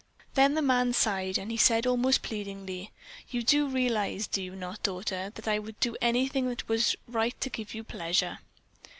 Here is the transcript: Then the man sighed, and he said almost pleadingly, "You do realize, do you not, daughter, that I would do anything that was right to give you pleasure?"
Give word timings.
Then 0.33 0.55
the 0.55 0.63
man 0.63 0.93
sighed, 0.93 1.37
and 1.37 1.51
he 1.51 1.57
said 1.57 1.85
almost 1.85 2.23
pleadingly, 2.23 2.91
"You 3.29 3.43
do 3.43 3.67
realize, 3.67 4.25
do 4.25 4.41
you 4.41 4.55
not, 4.55 4.81
daughter, 4.81 5.31
that 5.35 5.47
I 5.47 5.59
would 5.59 5.79
do 5.79 5.95
anything 6.01 6.49
that 6.49 6.67
was 6.67 6.95
right 7.07 7.39
to 7.39 7.51
give 7.51 7.75
you 7.75 7.83
pleasure?" 7.83 8.39